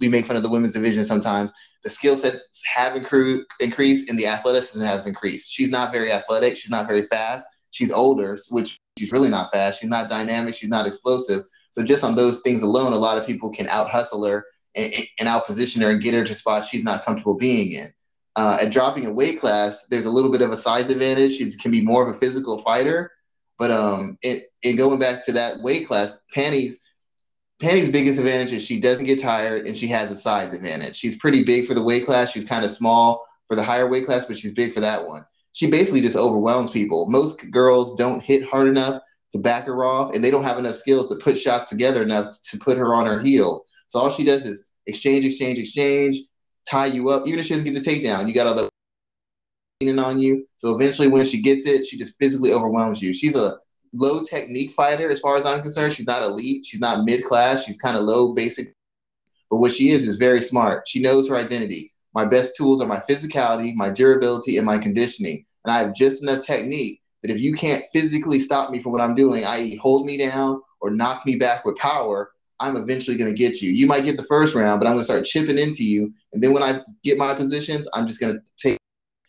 [0.00, 4.18] we make fun of the women's division sometimes, the skill sets have incru- increased and
[4.18, 5.50] the athleticism has increased.
[5.50, 6.56] She's not very athletic.
[6.56, 7.46] She's not very fast.
[7.70, 9.80] She's older, which she's really not fast.
[9.80, 10.54] She's not dynamic.
[10.54, 11.42] She's not explosive.
[11.70, 14.92] So just on those things alone, a lot of people can out hustle her and,
[15.18, 17.88] and out position her and get her to spots she's not comfortable being in.
[18.36, 21.36] Uh, dropping a weight class, there's a little bit of a size advantage.
[21.36, 23.10] She can be more of a physical fighter.
[23.58, 26.80] But um, it, it going back to that weight class, Pannie's
[27.60, 30.96] Pannie's biggest advantage is she doesn't get tired and she has a size advantage.
[30.96, 32.32] She's pretty big for the weight class.
[32.32, 35.26] She's kind of small for the higher weight class, but she's big for that one.
[35.52, 37.10] She basically just overwhelms people.
[37.10, 40.74] Most girls don't hit hard enough to back her off, and they don't have enough
[40.74, 43.62] skills to put shots together enough to put her on her heel.
[43.88, 46.18] So all she does is exchange, exchange, exchange,
[46.68, 47.26] tie you up.
[47.26, 48.70] Even if she doesn't get the takedown, you got all the
[49.98, 50.46] on you.
[50.58, 53.12] So eventually, when she gets it, she just physically overwhelms you.
[53.12, 53.58] She's a
[53.92, 55.92] low technique fighter as far as I'm concerned.
[55.92, 56.66] She's not elite.
[56.66, 57.64] She's not mid class.
[57.64, 58.68] She's kind of low basic.
[59.50, 60.86] But what she is is very smart.
[60.86, 61.92] She knows her identity.
[62.14, 65.44] My best tools are my physicality, my durability, and my conditioning.
[65.64, 69.00] And I have just enough technique that if you can't physically stop me from what
[69.00, 73.30] I'm doing, i.e., hold me down or knock me back with power, I'm eventually going
[73.30, 73.70] to get you.
[73.70, 76.12] You might get the first round, but I'm going to start chipping into you.
[76.32, 78.78] And then when I get my positions, I'm just going to take.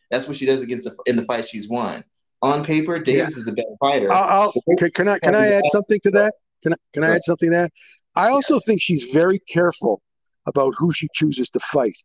[0.09, 2.03] That's what she does against the, in the fight she's won
[2.41, 3.39] on paper, Davis yeah.
[3.39, 4.11] is the better fighter.
[4.11, 6.33] I'll, I'll, can, can, I can I add something to that?
[6.63, 7.71] Can I, can I add something to that?
[8.15, 10.01] I also think she's very careful
[10.45, 11.95] about who she chooses to fight.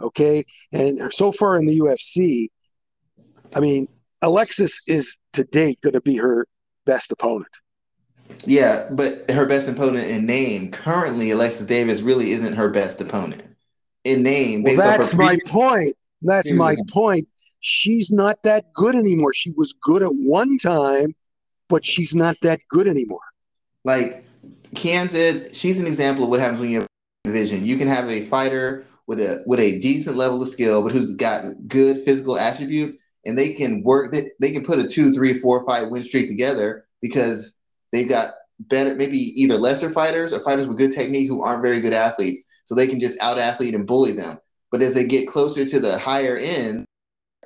[0.00, 2.48] Okay, and so far in the UFC,
[3.54, 3.86] I mean,
[4.22, 6.46] Alexis is to date going to be her
[6.84, 7.50] best opponent.
[8.44, 13.48] Yeah, but her best opponent in name currently, Alexis Davis really isn't her best opponent
[14.04, 14.64] in name.
[14.64, 15.96] Well, that's my point.
[16.22, 17.28] That's my point
[17.60, 19.32] she's not that good anymore.
[19.34, 21.14] She was good at one time,
[21.68, 23.20] but she's not that good anymore.
[23.84, 24.24] Like
[24.74, 26.88] Kianzad, she's an example of what happens when you have
[27.24, 27.66] division.
[27.66, 31.14] You can have a fighter with a with a decent level of skill, but who's
[31.14, 34.12] got good physical attributes, and they can work.
[34.12, 37.56] They, they can put a two, three, four, five win streak together because
[37.92, 41.80] they've got better, maybe either lesser fighters or fighters with good technique who aren't very
[41.80, 44.38] good athletes, so they can just out athlete and bully them.
[44.72, 46.84] But as they get closer to the higher end,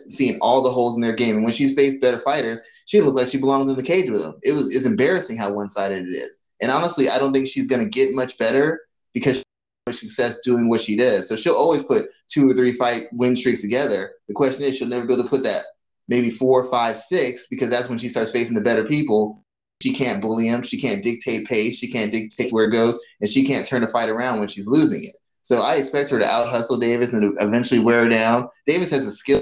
[0.08, 1.36] seeing all the holes in their game.
[1.36, 4.20] And when she's faced better fighters, she looked like she belongs in the cage with
[4.20, 4.38] them.
[4.42, 6.40] It was it's embarrassing how one sided it is.
[6.60, 8.80] And honestly, I don't think she's going to get much better
[9.14, 9.42] because
[9.90, 11.28] success doing what she does.
[11.28, 14.12] So she'll always put two or three fight win streaks together.
[14.28, 15.64] The question is, she'll never be able to put that
[16.10, 19.42] maybe four, five, six because that's when she starts facing the better people.
[19.80, 20.62] She can't bully them.
[20.62, 21.78] She can't dictate pace.
[21.78, 24.66] She can't dictate where it goes, and she can't turn the fight around when she's
[24.66, 25.16] losing it.
[25.42, 28.48] So I expect her to out hustle Davis and to eventually wear her down.
[28.66, 29.40] Davis has a skill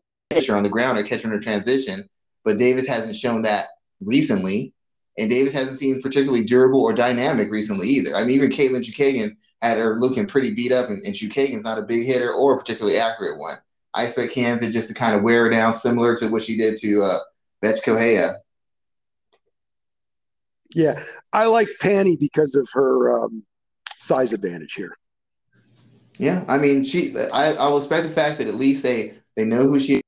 [0.49, 2.09] on the ground or catcher in transition,
[2.45, 3.67] but Davis hasn't shown that
[4.01, 4.73] recently.
[5.19, 8.15] And Davis hasn't seemed particularly durable or dynamic recently either.
[8.15, 11.79] I mean, even Katlyn Chookagian had her looking pretty beat up, and, and Chookagian's not
[11.79, 13.57] a big hitter or a particularly accurate one.
[13.95, 16.77] I expect Kianzad just to kind of wear her down, similar to what she did
[16.79, 17.19] to uh,
[17.61, 18.37] Bethe Correia.
[20.75, 23.43] Yeah, I like Pannie because of her um,
[23.97, 24.97] size advantage here.
[26.19, 27.17] Yeah, I mean, she.
[27.33, 30.01] I, I will expect the fact that at least they they know who she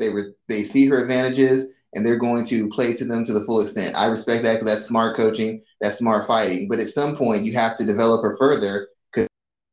[0.00, 3.44] They re, they see her advantages, and they're going to play to them to the
[3.44, 3.96] full extent.
[3.96, 6.68] I respect that because that's smart coaching, that's smart fighting.
[6.68, 9.28] But at some point, you have to develop her further because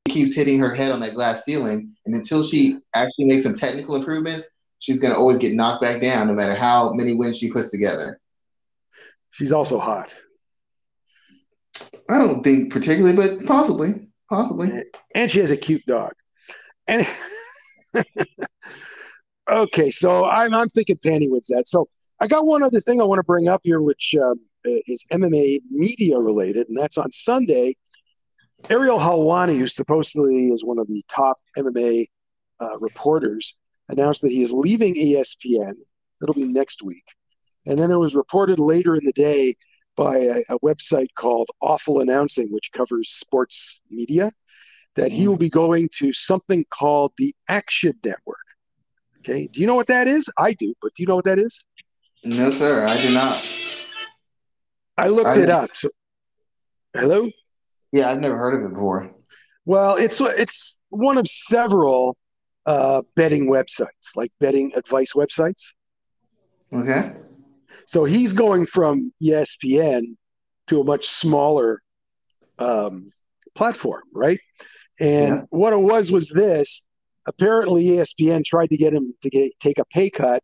[0.07, 3.55] she keeps hitting her head on that glass ceiling, and until she actually makes some
[3.55, 4.47] technical improvements,
[4.79, 7.71] she's going to always get knocked back down, no matter how many wins she puts
[7.71, 8.19] together.
[9.31, 10.13] She's also hot.
[12.09, 14.69] I don't think particularly, but possibly, possibly.
[15.15, 16.11] And she has a cute dog.
[16.87, 17.07] And
[19.49, 21.67] okay, so I'm I'm thinking Pannie wins that.
[21.67, 21.87] So
[22.19, 25.61] I got one other thing I want to bring up here, which um, is MMA
[25.69, 27.75] media related, and that's on Sunday.
[28.69, 32.05] Ariel Helwani, who supposedly is one of the top MMA
[32.59, 33.55] uh, reporters,
[33.89, 35.73] announced that he is leaving ESPN.
[36.21, 37.03] It'll be next week.
[37.65, 39.55] And then it was reported later in the day
[39.95, 44.31] by a, a website called Awful Announcing, which covers sports media,
[44.95, 48.37] that he will be going to something called the Action Network.
[49.21, 49.47] Okay.
[49.51, 50.29] Do you know what that is?
[50.37, 51.63] I do, but do you know what that is?
[52.23, 52.87] No, sir.
[52.87, 53.57] I do not.
[54.97, 55.69] I looked I, it up.
[55.73, 55.89] So,
[56.93, 57.29] hello?
[57.91, 59.11] Yeah, I've never heard of it before.
[59.65, 62.17] Well, it's it's one of several
[62.65, 65.73] uh, betting websites, like betting advice websites.
[66.73, 67.13] Okay.
[67.85, 70.03] So he's going from ESPN
[70.67, 71.81] to a much smaller
[72.57, 73.05] um,
[73.55, 74.39] platform, right?
[74.99, 75.41] And yeah.
[75.49, 76.81] what it was was this.
[77.27, 80.41] Apparently, ESPN tried to get him to get, take a pay cut,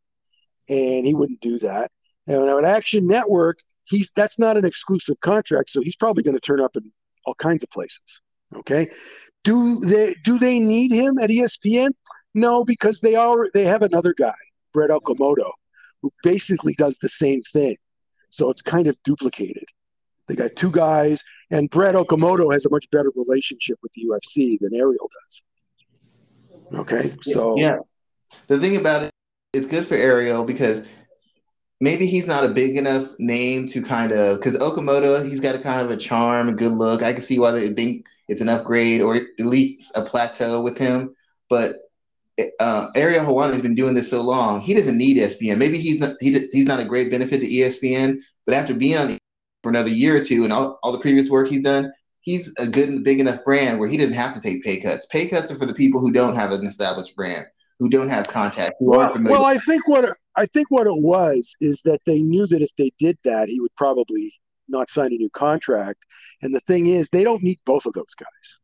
[0.70, 1.92] and he wouldn't do that.
[2.28, 6.42] And at Action Network, he's that's not an exclusive contract, so he's probably going to
[6.42, 6.92] turn up in
[7.26, 8.22] all kinds of places.
[8.56, 8.90] Okay,
[9.44, 11.92] do they do they need him at ESPN?
[12.34, 14.36] No, because they are they have another guy,
[14.74, 15.52] Brett Okamoto,
[16.02, 17.78] who basically does the same thing.
[18.30, 19.66] So it's kind of duplicated.
[20.28, 24.58] They got two guys, and Brett Okamoto has a much better relationship with the UFC
[24.60, 25.44] than Ariel does.
[26.74, 27.78] Okay, so yeah,
[28.48, 29.12] the thing about it,
[29.54, 30.92] it's good for Ariel because
[31.80, 35.60] maybe he's not a big enough name to kind of because Okamoto, he's got a
[35.60, 37.04] kind of a charm, a good look.
[37.04, 40.78] I can see why they think it's an upgrade or at least a plateau with
[40.78, 41.16] him.
[41.50, 41.76] But
[42.60, 45.58] uh, Ariel Helwani has been doing this so long, he doesn't need ESPN.
[45.58, 49.18] Maybe he's not he, he's not a great benefit to ESPN, but after being on
[49.64, 51.92] for another year or two and all, all the previous work he's done,
[52.28, 55.08] he's a good big enough brand where he doesn't have to take pay cuts.
[55.08, 57.46] Pay cuts are for the people who don't have an established brand,
[57.80, 59.38] who don't have contact, who well, aren't familiar.
[59.38, 62.76] Well, I think what I think what it was is that they knew that if
[62.76, 64.34] they did that, he would probably
[64.68, 66.04] not sign a new contract.
[66.42, 68.60] And the thing is, they don't need both of those guys.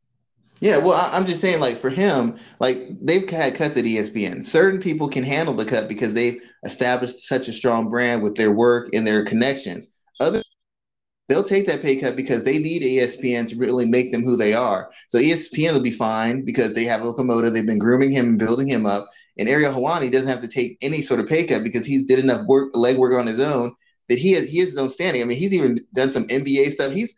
[0.59, 4.43] Yeah, well, I, am just saying, like for him, like they've had cuts at ESPN.
[4.43, 8.51] Certain people can handle the cut because they've established such a strong brand with their
[8.51, 9.92] work and their connections.
[11.29, 14.53] They'll take that pay cut because they need ESPN to really make them who they
[14.53, 14.91] are.
[15.07, 17.51] So ESPN will be fine because they have Okamoto.
[17.51, 19.07] They've been grooming him and building him up.
[19.37, 22.19] And Ariel Helwani doesn't have to take any sort of pay cut because he's did
[22.19, 23.73] enough work, leg work on his own
[24.09, 25.21] that he has he has his own standing.
[25.21, 26.91] I mean, he's even done some NBA stuff.
[26.91, 27.15] He's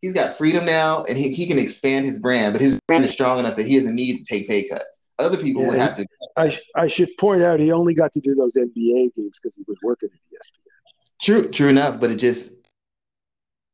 [0.00, 3.12] he's got freedom now and he, he can expand his brand, but his brand is
[3.12, 5.06] strong enough that he doesn't need to take pay cuts.
[5.18, 6.06] Other people yeah, would have to.
[6.36, 9.64] I, I should point out he only got to do those NBA games because he
[9.68, 11.08] was working at ESPN.
[11.22, 12.61] True, true enough, but it just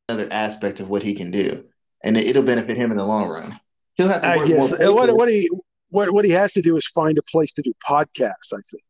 [0.08, 1.64] another aspect of what he can do,
[2.02, 3.52] and it, will benefit him in the long run.
[3.94, 4.28] He'll have to.
[4.28, 5.50] I guess what what he
[5.90, 8.52] what what he has to do is find a place to do podcasts.
[8.52, 8.84] I think.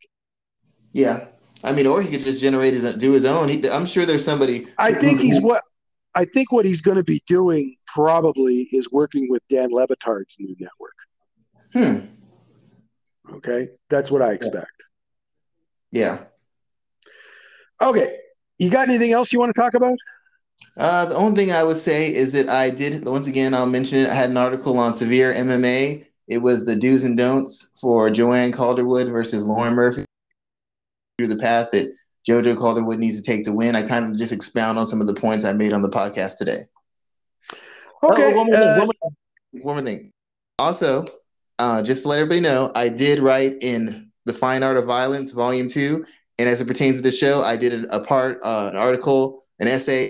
[0.92, 1.26] Yeah,
[1.64, 3.48] I mean, or he could just generate his do his own.
[3.48, 4.66] He, I'm sure there's somebody.
[4.78, 5.62] I think he's what
[6.14, 10.37] I think what he's going to be doing probably is working with Dan Le Batard's
[10.38, 10.94] new network.
[11.72, 13.35] Hmm.
[13.37, 14.85] Okay, that's what I expect.
[15.92, 16.20] Yeah.
[17.81, 18.16] Okay,
[18.59, 19.98] you got anything else you want to talk about?
[20.77, 23.53] Uh, the only thing I would say is that I did once again.
[23.53, 24.09] I'll mention it.
[24.09, 26.07] I had an article on severe MMA.
[26.29, 30.05] It was the do's and don'ts for Joanne Calderwood versus Lauren Murphy
[31.18, 31.92] through the path that
[32.29, 33.75] JoJo Calderwood needs to take to win.
[33.75, 36.38] I kind of just expound on some of the points I made on the podcast
[36.38, 36.59] today.
[38.02, 38.33] Okay.
[38.33, 39.11] Oh, one, more uh, thing, one, more,
[39.63, 40.13] one, more thing,
[40.61, 41.06] Also,
[41.59, 45.33] uh, just to let everybody know, I did write in the Fine Art of Violence,
[45.33, 46.04] Volume Two,
[46.38, 49.67] and as it pertains to the show, I did a part, uh, an article, an
[49.67, 50.09] essay,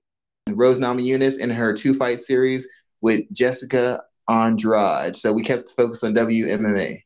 [0.56, 2.66] Rose Namajunas in her two fight series
[3.00, 5.16] with Jessica Andrade.
[5.16, 7.02] So we kept focused on WMMA.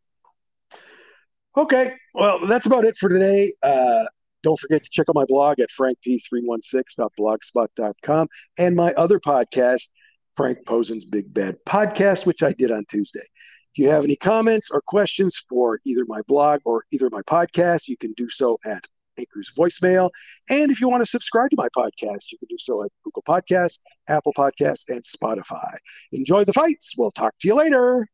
[1.57, 3.53] Okay, well, that's about it for today.
[3.63, 4.05] Uh,
[4.43, 8.27] don't forget to check out my blog at frankp316.blogspot.com
[8.59, 9.89] and my other podcast,
[10.35, 13.21] Frank Posen's Big Bad Podcast, which I did on Tuesday.
[13.21, 17.89] If you have any comments or questions for either my blog or either my podcast,
[17.89, 18.85] you can do so at
[19.19, 20.11] Anchor's voicemail.
[20.51, 23.23] And if you want to subscribe to my podcast, you can do so at Google
[23.23, 25.77] Podcasts, Apple Podcasts, and Spotify.
[26.13, 26.95] Enjoy the fights.
[26.97, 28.07] We'll talk to you later.